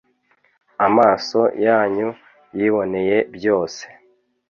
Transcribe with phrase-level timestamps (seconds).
[0.87, 2.09] Amaso yanyu
[2.57, 3.83] yiboneye byose